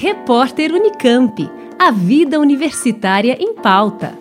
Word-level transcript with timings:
Repórter 0.00 0.72
Unicamp. 0.72 1.50
A 1.76 1.90
vida 1.90 2.38
universitária 2.38 3.36
em 3.40 3.52
pauta. 3.52 4.16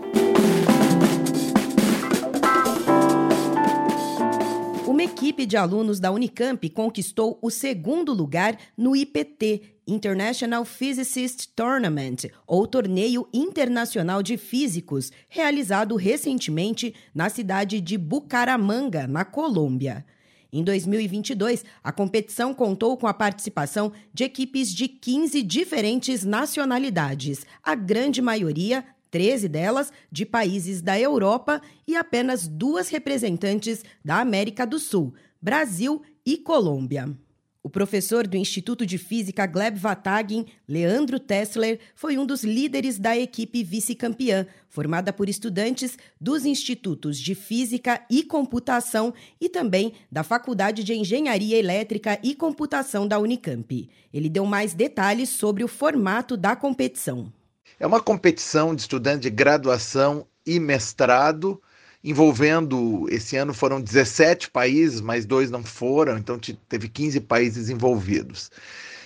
Uma 4.87 5.03
equipe 5.03 5.45
de 5.45 5.55
alunos 5.55 5.99
da 5.99 6.11
Unicamp 6.11 6.67
conquistou 6.71 7.37
o 7.43 7.51
segundo 7.51 8.11
lugar 8.11 8.57
no 8.75 8.95
IPT, 8.95 9.75
International 9.85 10.65
Physicist 10.65 11.49
Tournament, 11.55 12.25
ou 12.47 12.65
Torneio 12.65 13.27
Internacional 13.31 14.23
de 14.23 14.35
Físicos, 14.35 15.11
realizado 15.29 15.95
recentemente 15.95 16.95
na 17.13 17.29
cidade 17.29 17.79
de 17.79 17.99
Bucaramanga, 17.99 19.05
na 19.05 19.23
Colômbia. 19.23 20.03
Em 20.51 20.63
2022, 20.63 21.65
a 21.83 21.91
competição 21.91 22.53
contou 22.53 22.95
com 22.97 23.07
a 23.07 23.13
participação 23.13 23.91
de 24.13 24.23
equipes 24.23 24.69
de 24.69 24.87
15 24.87 25.41
diferentes 25.43 26.23
nacionalidades, 26.23 27.45
a 27.61 27.75
grande 27.75 28.21
maioria 28.21 28.85
13 29.11 29.47
delas 29.47 29.91
de 30.11 30.25
países 30.25 30.81
da 30.81 30.99
Europa 30.99 31.61
e 31.87 31.95
apenas 31.95 32.47
duas 32.47 32.89
representantes 32.89 33.83
da 34.03 34.19
América 34.19 34.65
do 34.65 34.79
Sul, 34.79 35.13
Brasil 35.41 36.01
e 36.25 36.37
Colômbia. 36.37 37.15
O 37.63 37.69
professor 37.69 38.25
do 38.25 38.37
Instituto 38.37 38.85
de 38.85 38.97
Física 38.97 39.45
Gleb 39.45 39.77
Vatagin, 39.77 40.45
Leandro 40.67 41.19
Tessler, 41.19 41.79
foi 41.95 42.17
um 42.17 42.25
dos 42.25 42.43
líderes 42.43 42.97
da 42.97 43.17
equipe 43.17 43.63
vice-campeã, 43.63 44.47
formada 44.69 45.11
por 45.11 45.27
estudantes 45.27 45.97
dos 46.21 46.45
Institutos 46.45 47.19
de 47.19 47.35
Física 47.35 48.01
e 48.09 48.23
Computação 48.23 49.13
e 49.41 49.49
também 49.49 49.93
da 50.11 50.23
Faculdade 50.23 50.83
de 50.83 50.93
Engenharia 50.93 51.57
Elétrica 51.57 52.19
e 52.23 52.35
Computação 52.35 53.07
da 53.07 53.19
Unicamp. 53.19 53.89
Ele 54.13 54.29
deu 54.29 54.45
mais 54.45 54.73
detalhes 54.73 55.29
sobre 55.29 55.63
o 55.63 55.67
formato 55.67 56.37
da 56.37 56.55
competição. 56.55 57.31
É 57.79 57.85
uma 57.85 58.01
competição 58.01 58.73
de 58.73 58.81
estudantes 58.81 59.21
de 59.21 59.29
graduação 59.29 60.25
e 60.45 60.59
mestrado 60.59 61.61
envolvendo, 62.09 63.05
esse 63.09 63.35
ano 63.35 63.53
foram 63.53 63.81
17 63.81 64.49
países, 64.49 65.01
mas 65.01 65.25
dois 65.25 65.51
não 65.51 65.63
foram, 65.63 66.17
então 66.17 66.39
teve 66.69 66.87
15 66.87 67.19
países 67.21 67.69
envolvidos. 67.69 68.49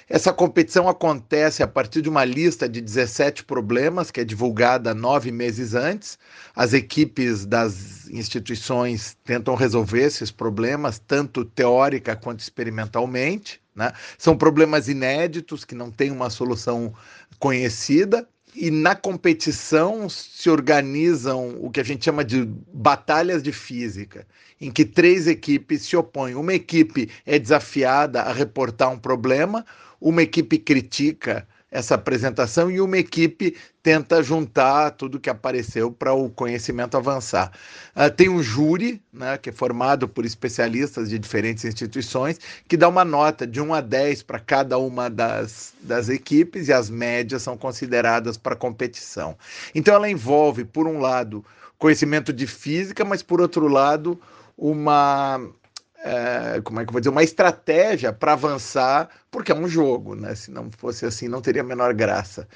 Essa 0.07 0.33
competição 0.33 0.89
acontece 0.89 1.63
a 1.63 1.67
partir 1.67 2.01
de 2.01 2.09
uma 2.09 2.25
lista 2.25 2.67
de 2.67 2.81
17 2.81 3.45
problemas 3.45 4.11
que 4.11 4.19
é 4.19 4.25
divulgada 4.25 4.93
nove 4.93 5.31
meses 5.31 5.73
antes. 5.73 6.19
As 6.53 6.73
equipes 6.73 7.45
das 7.45 8.09
instituições 8.09 9.15
tentam 9.23 9.55
resolver 9.55 10.01
esses 10.01 10.29
problemas, 10.29 10.99
tanto 10.99 11.45
teórica 11.45 12.13
quanto 12.13 12.41
experimentalmente. 12.41 13.61
Né? 13.73 13.93
São 14.17 14.37
problemas 14.37 14.89
inéditos 14.89 15.63
que 15.63 15.73
não 15.73 15.89
têm 15.89 16.11
uma 16.11 16.29
solução 16.29 16.93
conhecida 17.39 18.27
e 18.55 18.69
na 18.69 18.95
competição 18.95 20.09
se 20.09 20.49
organizam 20.49 21.57
o 21.59 21.69
que 21.69 21.79
a 21.79 21.83
gente 21.83 22.05
chama 22.05 22.23
de 22.23 22.45
batalhas 22.73 23.41
de 23.41 23.51
física, 23.51 24.27
em 24.59 24.69
que 24.69 24.83
três 24.85 25.27
equipes 25.27 25.83
se 25.83 25.95
opõem. 25.95 26.35
Uma 26.35 26.53
equipe 26.53 27.09
é 27.25 27.39
desafiada 27.39 28.21
a 28.23 28.33
reportar 28.33 28.91
um 28.91 28.99
problema, 28.99 29.65
uma 29.99 30.21
equipe 30.21 30.57
critica 30.57 31.47
essa 31.71 31.95
apresentação 31.95 32.69
e 32.69 32.81
uma 32.81 32.97
equipe 32.97 33.55
tenta 33.81 34.21
juntar 34.21 34.91
tudo 34.91 35.19
que 35.19 35.29
apareceu 35.29 35.89
para 35.89 36.13
o 36.13 36.29
conhecimento 36.29 36.97
avançar. 36.97 37.51
Uh, 37.95 38.11
tem 38.11 38.27
um 38.27 38.43
júri, 38.43 39.01
né, 39.11 39.37
que 39.37 39.49
é 39.49 39.53
formado 39.53 40.07
por 40.07 40.25
especialistas 40.25 41.09
de 41.09 41.17
diferentes 41.17 41.63
instituições, 41.63 42.39
que 42.67 42.75
dá 42.75 42.89
uma 42.89 43.05
nota 43.05 43.47
de 43.47 43.61
1 43.61 43.73
a 43.73 43.79
10 43.79 44.23
para 44.23 44.39
cada 44.39 44.77
uma 44.77 45.09
das, 45.09 45.73
das 45.81 46.09
equipes 46.09 46.67
e 46.67 46.73
as 46.73 46.89
médias 46.89 47.41
são 47.41 47.57
consideradas 47.57 48.35
para 48.35 48.55
competição. 48.55 49.37
Então 49.73 49.95
ela 49.95 50.09
envolve, 50.09 50.65
por 50.65 50.85
um 50.87 50.99
lado, 50.99 51.43
conhecimento 51.77 52.33
de 52.33 52.45
física, 52.45 53.05
mas 53.05 53.23
por 53.23 53.39
outro 53.39 53.67
lado, 53.69 54.19
uma 54.57 55.39
é, 56.03 56.61
como 56.61 56.79
é 56.79 56.83
que 56.83 56.89
eu 56.89 56.93
vou 56.93 57.01
dizer, 57.01 57.09
uma 57.09 57.23
estratégia 57.23 58.11
para 58.11 58.33
avançar, 58.33 59.09
porque 59.29 59.51
é 59.51 59.55
um 59.55 59.67
jogo, 59.67 60.15
né? 60.15 60.35
Se 60.35 60.51
não 60.51 60.69
fosse 60.71 61.05
assim, 61.05 61.27
não 61.27 61.41
teria 61.41 61.61
a 61.61 61.65
menor 61.65 61.93
graça. 61.93 62.47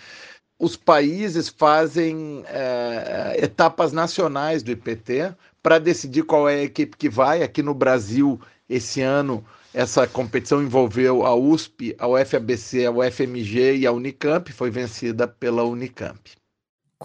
Os 0.60 0.76
países 0.76 1.50
fazem 1.50 2.44
é, 2.48 3.38
etapas 3.44 3.92
nacionais 3.92 4.64
do 4.64 4.72
IPT 4.72 5.36
para 5.62 5.80
decidir 5.80 6.24
qual 6.24 6.48
é 6.48 6.56
a 6.56 6.64
equipe 6.64 6.98
que 6.98 7.10
vai. 7.10 7.44
Aqui 7.44 7.62
no 7.62 7.74
Brasil, 7.74 8.40
esse 8.70 9.02
ano, 9.02 9.46
essa 9.74 10.08
competição 10.08 10.64
envolveu 10.64 11.26
a 11.26 11.36
USP, 11.36 11.96
a 12.00 12.08
UFABC, 12.08 12.86
a 12.86 12.92
UFMG 12.92 13.78
e 13.78 13.86
a 13.86 13.92
Unicamp, 13.92 14.52
foi 14.54 14.70
vencida 14.72 15.28
pela 15.28 15.64
Unicamp. 15.64 16.20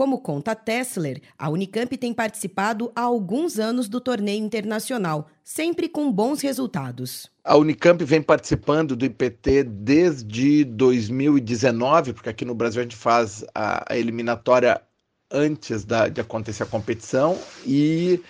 Como 0.00 0.22
conta 0.22 0.54
Tessler, 0.54 1.20
a 1.38 1.50
Unicamp 1.50 1.94
tem 1.98 2.14
participado 2.14 2.90
há 2.96 3.02
alguns 3.02 3.58
anos 3.58 3.86
do 3.86 4.00
torneio 4.00 4.42
internacional, 4.42 5.28
sempre 5.44 5.90
com 5.90 6.10
bons 6.10 6.40
resultados. 6.40 7.30
A 7.44 7.54
Unicamp 7.58 8.02
vem 8.02 8.22
participando 8.22 8.96
do 8.96 9.04
IPT 9.04 9.62
desde 9.64 10.64
2019, 10.64 12.14
porque 12.14 12.30
aqui 12.30 12.46
no 12.46 12.54
Brasil 12.54 12.80
a 12.80 12.82
gente 12.82 12.96
faz 12.96 13.44
a, 13.54 13.94
eliminatória 13.94 14.80
antes 15.30 15.84
da, 15.84 16.08
de 16.08 16.22
acontecer 16.22 16.62
a 16.62 16.66
competição 16.66 17.38
e 17.66 18.22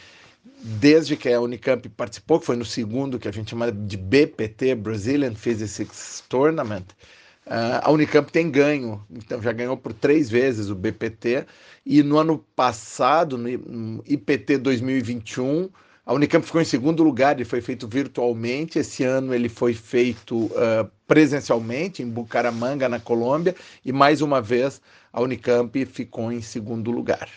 desde 0.59 1.16
que 1.16 1.28
a 1.28 1.41
Unicamp 1.41 1.88
participou, 1.91 2.41
que 2.41 2.47
foi 2.47 2.56
no 2.56 2.64
segundo 2.64 3.16
que 3.16 3.28
a 3.28 3.32
gente 3.32 3.48
chama 3.48 3.70
de 3.70 3.97
BPT, 3.97 4.75
Brazilian 4.75 5.36
Physics 5.36 6.25
Tournament, 6.28 6.86
a 7.46 7.90
Unicamp 7.90 8.30
tem 8.30 8.50
ganho, 8.50 9.04
então 9.10 9.42
já 9.42 9.50
ganhou 9.50 9.76
por 9.76 9.92
três 9.92 10.30
vezes 10.30 10.68
o 10.68 10.74
BPT, 10.74 11.46
e 11.84 12.02
no 12.02 12.18
ano 12.18 12.44
passado, 12.54 13.36
no 13.36 14.02
IPT 14.06 14.58
2021, 14.58 15.68
a 16.04 16.12
Unicamp 16.12 16.44
ficou 16.44 16.60
em 16.60 16.64
segundo 16.64 17.02
lugar, 17.02 17.36
ele 17.36 17.44
foi 17.44 17.60
feito 17.60 17.86
virtualmente, 17.86 18.78
esse 18.78 19.04
ano 19.04 19.34
ele 19.34 19.48
foi 19.48 19.74
feito 19.74 20.46
uh, 20.46 20.90
presencialmente 21.06 22.02
em 22.02 22.08
Bucaramanga, 22.08 22.88
na 22.88 22.98
Colômbia, 22.98 23.54
e 23.84 23.92
mais 23.92 24.20
uma 24.20 24.42
vez 24.42 24.80
a 25.12 25.20
Unicamp 25.20 25.84
ficou 25.86 26.32
em 26.32 26.42
segundo 26.42 26.90
lugar. 26.90 27.28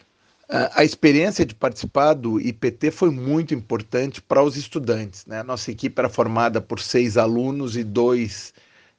Uh, 0.49 0.69
a 0.73 0.83
experiência 0.83 1.45
de 1.45 1.53
participar 1.53 2.13
do 2.13 2.39
IPT 2.39 2.91
foi 2.91 3.09
muito 3.09 3.53
importante 3.53 4.21
para 4.21 4.41
os 4.41 4.57
estudantes. 4.57 5.25
Né? 5.25 5.43
Nossa 5.43 5.71
equipe 5.71 5.99
era 5.99 6.09
formada 6.09 6.59
por 6.59 6.79
seis 6.79 7.15
alunos 7.17 7.77
e 7.77 7.83
dois 7.83 8.53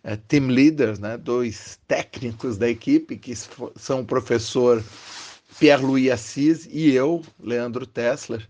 é, 0.05 0.17
team 0.17 0.49
leaders, 0.49 0.99
né, 0.99 1.17
dois 1.17 1.81
técnicos 1.89 2.59
da 2.59 2.69
equipe, 2.69 3.17
que 3.17 3.35
são 3.75 4.03
o 4.03 4.05
professor 4.05 4.85
Pierre-Louis 5.59 6.11
Assis 6.11 6.69
e 6.71 6.93
eu, 6.93 7.23
Leandro 7.41 7.87
Tessler, 7.87 8.47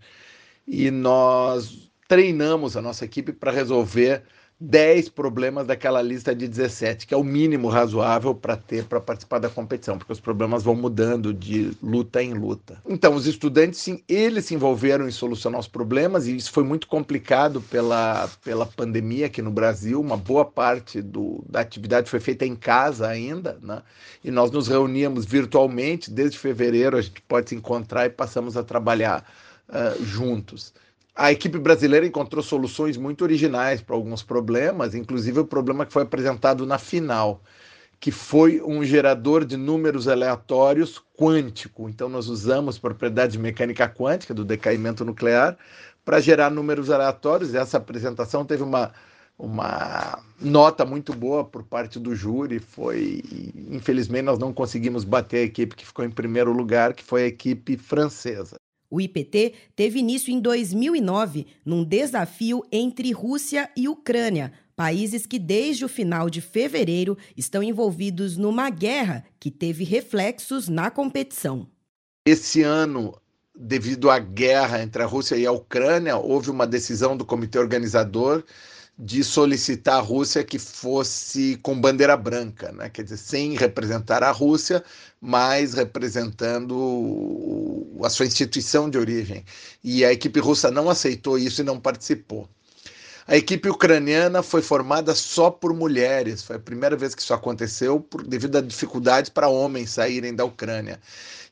e 0.67 0.91
nós 0.91 1.89
treinamos 2.07 2.75
a 2.75 2.81
nossa 2.81 3.05
equipe 3.05 3.31
para 3.31 3.51
resolver 3.51 4.23
10 4.59 5.09
problemas 5.09 5.67
daquela 5.67 6.01
lista 6.01 6.33
de 6.33 6.47
17, 6.47 7.05
que 7.05 7.13
é 7.13 7.17
o 7.17 7.23
mínimo 7.25 7.67
razoável 7.67 8.33
para 8.33 8.55
ter 8.55 8.85
para 8.85 9.01
participar 9.01 9.39
da 9.39 9.49
competição, 9.49 9.97
porque 9.97 10.13
os 10.13 10.19
problemas 10.19 10.63
vão 10.63 10.75
mudando 10.75 11.33
de 11.33 11.71
luta 11.83 12.23
em 12.23 12.33
luta. 12.33 12.81
Então, 12.87 13.15
os 13.15 13.27
estudantes, 13.27 13.81
sim, 13.81 14.01
eles 14.07 14.45
se 14.45 14.55
envolveram 14.55 15.07
em 15.07 15.11
solucionar 15.11 15.59
os 15.59 15.67
problemas, 15.67 16.25
e 16.25 16.37
isso 16.37 16.53
foi 16.53 16.63
muito 16.63 16.87
complicado 16.87 17.61
pela, 17.61 18.29
pela 18.45 18.65
pandemia 18.65 19.25
aqui 19.25 19.41
no 19.41 19.51
Brasil. 19.51 19.99
Uma 19.99 20.15
boa 20.15 20.45
parte 20.45 21.01
do, 21.01 21.43
da 21.49 21.59
atividade 21.59 22.09
foi 22.09 22.21
feita 22.21 22.45
em 22.45 22.55
casa 22.55 23.09
ainda, 23.09 23.59
né? 23.61 23.81
e 24.23 24.31
nós 24.31 24.51
nos 24.51 24.69
reuníamos 24.69 25.25
virtualmente. 25.25 26.09
Desde 26.09 26.39
fevereiro, 26.39 26.95
a 26.95 27.01
gente 27.01 27.21
pode 27.23 27.49
se 27.49 27.55
encontrar 27.55 28.05
e 28.05 28.09
passamos 28.09 28.55
a 28.55 28.63
trabalhar 28.63 29.29
uh, 29.67 30.01
juntos 30.03 30.73
a 31.15 31.31
equipe 31.31 31.57
brasileira 31.57 32.05
encontrou 32.05 32.43
soluções 32.43 32.97
muito 32.97 33.23
originais 33.23 33.81
para 33.81 33.95
alguns 33.95 34.21
problemas, 34.21 34.93
inclusive 34.93 35.39
o 35.39 35.45
problema 35.45 35.85
que 35.85 35.93
foi 35.93 36.03
apresentado 36.03 36.65
na 36.65 36.77
final, 36.77 37.41
que 38.01 38.11
foi 38.11 38.61
um 38.61 38.83
gerador 38.83 39.45
de 39.45 39.55
números 39.55 40.09
aleatórios 40.09 41.01
quântico. 41.17 41.89
Então, 41.89 42.09
nós 42.09 42.27
usamos 42.27 42.77
propriedades 42.77 43.33
de 43.33 43.39
mecânica 43.39 43.87
quântica 43.87 44.33
do 44.33 44.43
decaimento 44.43 45.05
nuclear 45.05 45.57
para 46.03 46.19
gerar 46.19 46.49
números 46.51 46.89
aleatórios. 46.89 47.53
E 47.53 47.57
essa 47.57 47.77
apresentação 47.77 48.43
teve 48.45 48.63
uma, 48.63 48.91
uma 49.39 50.21
nota 50.39 50.85
muito 50.85 51.13
boa 51.13 51.45
por 51.45 51.63
parte 51.63 51.97
do 51.97 52.13
júri. 52.13 52.59
Foi, 52.59 53.23
infelizmente, 53.71 54.23
nós 54.23 54.37
não 54.37 54.53
conseguimos 54.53 55.05
bater 55.05 55.37
a 55.37 55.43
equipe 55.43 55.75
que 55.75 55.85
ficou 55.85 56.03
em 56.03 56.11
primeiro 56.11 56.51
lugar, 56.51 56.93
que 56.93 57.03
foi 57.03 57.23
a 57.23 57.27
equipe 57.27 57.77
francesa. 57.77 58.57
O 58.89 59.01
IPT 59.01 59.53
teve 59.75 59.99
início 59.99 60.31
em 60.31 60.39
2009, 60.39 61.47
num 61.65 61.83
desafio 61.83 62.63
entre 62.71 63.11
Rússia 63.11 63.69
e 63.75 63.87
Ucrânia, 63.87 64.53
países 64.75 65.25
que 65.25 65.39
desde 65.39 65.85
o 65.85 65.89
final 65.89 66.29
de 66.29 66.41
fevereiro 66.41 67.17
estão 67.35 67.63
envolvidos 67.63 68.37
numa 68.37 68.69
guerra 68.69 69.23
que 69.39 69.49
teve 69.49 69.83
reflexos 69.83 70.67
na 70.67 70.91
competição. 70.91 71.67
Esse 72.27 72.61
ano, 72.61 73.15
devido 73.57 74.09
à 74.09 74.19
guerra 74.19 74.81
entre 74.81 75.01
a 75.01 75.05
Rússia 75.05 75.35
e 75.35 75.45
a 75.45 75.51
Ucrânia, 75.51 76.17
houve 76.17 76.49
uma 76.49 76.67
decisão 76.67 77.15
do 77.15 77.25
comitê 77.25 77.57
organizador 77.57 78.43
de 78.97 79.23
solicitar 79.23 79.97
à 79.97 79.99
Rússia 79.99 80.43
que 80.43 80.57
fosse 80.57 81.57
com 81.57 81.79
bandeira 81.79 82.15
branca, 82.15 82.71
né? 82.71 82.89
quer 82.89 83.03
dizer, 83.03 83.17
sem 83.17 83.55
representar 83.55 84.23
a 84.23 84.31
Rússia, 84.31 84.83
mas 85.19 85.73
representando 85.73 87.74
a 88.03 88.09
sua 88.09 88.25
instituição 88.25 88.89
de 88.89 88.97
origem. 88.97 89.45
E 89.83 90.03
a 90.03 90.11
equipe 90.11 90.39
russa 90.39 90.71
não 90.71 90.89
aceitou 90.89 91.37
isso 91.37 91.61
e 91.61 91.63
não 91.63 91.79
participou. 91.79 92.49
A 93.27 93.35
equipe 93.35 93.67
ucraniana 93.67 94.43
foi 94.43 94.61
formada 94.61 95.15
só 95.15 95.49
por 95.49 95.73
mulheres. 95.73 96.43
Foi 96.43 96.57
a 96.57 96.59
primeira 96.59 96.95
vez 96.95 97.15
que 97.15 97.21
isso 97.21 97.33
aconteceu 97.33 97.99
por, 97.99 98.21
devido 98.25 98.57
a 98.57 98.61
dificuldades 98.61 99.31
para 99.31 99.47
homens 99.47 99.89
saírem 99.89 100.35
da 100.35 100.45
Ucrânia. 100.45 100.99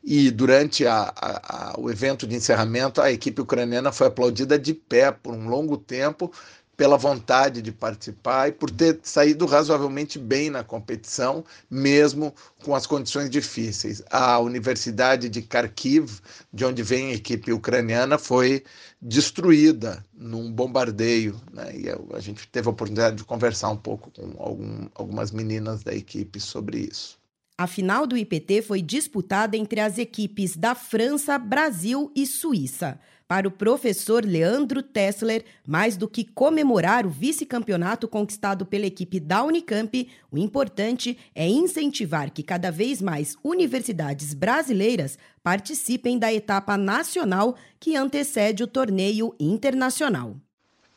E 0.04 0.30
durante 0.30 0.86
a, 0.86 1.12
a, 1.16 1.72
a, 1.72 1.80
o 1.80 1.90
evento 1.90 2.28
de 2.28 2.36
encerramento, 2.36 3.02
a 3.02 3.12
equipe 3.12 3.42
ucraniana 3.42 3.92
foi 3.92 4.06
aplaudida 4.06 4.60
de 4.60 4.74
pé 4.74 5.12
por 5.12 5.34
um 5.34 5.48
longo 5.48 5.76
tempo 5.76 6.32
pela 6.76 6.98
vontade 6.98 7.62
de 7.62 7.72
participar 7.72 8.50
e 8.50 8.52
por 8.52 8.72
ter 8.72 9.00
saído 9.04 9.46
razoavelmente 9.46 10.18
bem 10.18 10.50
na 10.50 10.64
competição, 10.64 11.44
mesmo 11.70 12.34
com 12.64 12.76
as 12.76 12.88
condições 12.88 13.30
difíceis. 13.30 14.02
A 14.10 14.40
Universidade 14.40 15.30
de 15.30 15.42
Kharkiv, 15.42 16.20
de 16.52 16.66
onde 16.66 16.82
vem 16.82 17.12
a 17.12 17.16
equipe 17.16 17.54
ucraniana, 17.54 18.18
foi 18.18 18.64
destruída 19.02 20.04
num 20.14 20.52
bombardeio. 20.52 21.40
Né? 21.52 21.76
E 21.76 22.16
a 22.16 22.20
gente 22.20 22.48
teve 22.48 22.68
a 22.68 22.72
oportunidade 22.72 23.18
de 23.18 23.24
conversar 23.24 23.70
um 23.70 23.78
pouco 23.78 24.10
com 24.12 24.34
algum, 24.40 24.88
algumas 24.96 25.32
meninas 25.32 25.84
da 25.84 25.94
equipe 25.94 26.40
sobre 26.40 26.80
isso. 26.80 27.22
A 27.56 27.68
final 27.68 28.08
do 28.08 28.18
IPT 28.18 28.64
foi 28.64 28.82
disputada 28.82 29.56
entre 29.56 29.80
as 29.80 30.00
equipes 30.00 30.56
da 30.56 30.74
França, 30.74 31.38
Brasil 31.38 32.12
e 32.16 32.26
Suíça. 32.26 33.00
Para 33.28 33.48
o 33.48 33.52
professor 33.52 34.26
Leandro 34.26 34.84
Tessler, 34.84 35.46
mais 35.66 35.96
do 35.96 36.08
que 36.08 36.24
comemorar 36.24 37.06
o 37.06 37.10
vice-campeonato 37.10 38.08
conquistado 38.08 38.66
pela 38.66 38.86
equipe 38.86 39.20
da 39.20 39.44
Unicamp, 39.44 40.10
o 40.30 40.38
importante 40.38 41.18
é 41.34 41.48
incentivar 41.48 42.32
que 42.32 42.44
cada 42.44 42.70
vez 42.70 43.02
mais 43.02 43.36
universidades 43.44 44.34
brasileiras 44.34 45.18
participem 45.42 46.20
da 46.20 46.34
etapa 46.34 46.78
nacional 46.78 47.56
que 47.80 47.96
antecede 47.96 48.64
o 48.64 48.68
torneio 48.68 49.34
internacional. 49.40 50.36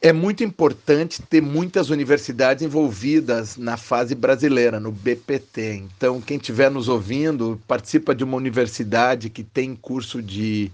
É 0.01 0.13
muito 0.13 0.45
importante 0.45 1.23
ter 1.23 1.41
muitas 1.41 1.89
universidades 1.89 2.63
envolvidas 2.63 3.57
na 3.57 3.77
fase 3.77 4.15
brasileira, 4.15 4.79
no 4.79 4.93
BPT. 4.93 5.83
Então, 5.85 6.21
quem 6.21 6.37
estiver 6.37 6.71
nos 6.71 6.87
ouvindo, 6.87 7.61
participa 7.67 8.15
de 8.15 8.23
uma 8.23 8.37
universidade 8.37 9.31
que 9.31 9.43
tem 9.43 9.75
curso 9.75 10.23
de 10.23 10.71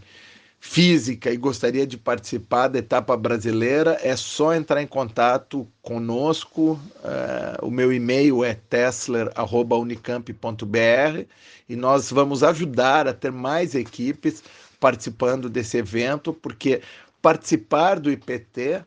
física 0.65 1.29
e 1.29 1.37
gostaria 1.37 1.85
de 1.85 1.99
participar 1.99 2.69
da 2.69 2.79
etapa 2.79 3.17
brasileira, 3.17 3.99
é 4.01 4.15
só 4.15 4.55
entrar 4.55 4.81
em 4.81 4.87
contato 4.87 5.67
conosco. 5.83 6.81
Uh, 7.03 7.67
o 7.67 7.71
meu 7.71 7.93
e-mail 7.93 8.45
é 8.45 8.55
tessler.unicamp.br 8.55 11.27
e 11.69 11.75
nós 11.75 12.13
vamos 12.13 12.45
ajudar 12.45 13.09
a 13.09 13.13
ter 13.13 13.33
mais 13.33 13.75
equipes 13.75 14.45
participando 14.79 15.51
desse 15.51 15.79
evento, 15.79 16.33
porque 16.33 16.81
participar 17.21 17.99
do 17.99 18.09
IPT 18.09 18.85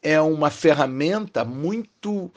é 0.00 0.20
uma 0.20 0.48
ferramenta 0.48 1.44
muito 1.44 2.26
uh, 2.26 2.32